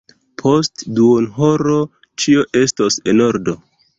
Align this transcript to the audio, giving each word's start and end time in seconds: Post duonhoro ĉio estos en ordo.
Post 0.41 0.79
duonhoro 0.99 1.77
ĉio 2.23 2.45
estos 2.63 3.01
en 3.13 3.25
ordo. 3.29 3.55